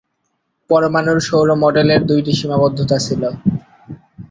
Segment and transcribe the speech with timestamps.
[0.69, 3.29] পরমাণুর সৌর মডেলের দুটি সীমাবদ্ধতা ছিলো।